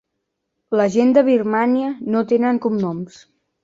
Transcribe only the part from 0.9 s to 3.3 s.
gent de Birmània no tenen cognoms.